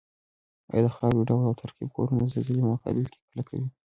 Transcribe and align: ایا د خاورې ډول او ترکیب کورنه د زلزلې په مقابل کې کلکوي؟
ایا 0.71 0.81
د 0.85 0.87
خاورې 0.95 1.21
ډول 1.29 1.43
او 1.49 1.53
ترکیب 1.61 1.89
کورنه 1.95 2.17
د 2.21 2.25
زلزلې 2.33 2.61
په 2.63 2.69
مقابل 2.73 3.05
کې 3.11 3.19
کلکوي؟ 3.31 3.67